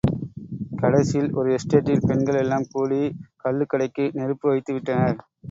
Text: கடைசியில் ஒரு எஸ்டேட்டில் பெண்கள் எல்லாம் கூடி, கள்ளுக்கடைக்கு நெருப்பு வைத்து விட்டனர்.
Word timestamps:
கடைசியில் 0.79 1.29
ஒரு 1.33 1.49
எஸ்டேட்டில் 1.53 2.07
பெண்கள் 2.07 2.39
எல்லாம் 2.39 2.67
கூடி, 2.71 3.01
கள்ளுக்கடைக்கு 3.45 4.07
நெருப்பு 4.13 4.47
வைத்து 4.49 4.73
விட்டனர். 4.73 5.17